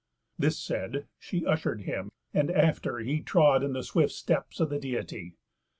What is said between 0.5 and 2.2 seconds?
said, she usher'd him,